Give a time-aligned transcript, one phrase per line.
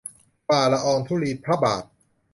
[0.47, 1.83] ฝ่าละอองธุลีพระบาท